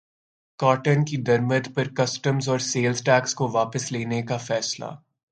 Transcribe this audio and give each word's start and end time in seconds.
cotton 0.59 1.03
کی 1.05 1.17
درمد 1.17 1.67
پر 1.75 1.87
کسٹمز 1.87 2.49
اور 2.49 2.59
سیلز 2.61 3.03
ٹیکس 3.03 3.35
کو 3.35 3.47
واپس 3.51 3.91
لینے 3.91 4.21
کا 4.21 4.37
فیصلہ 4.37 4.85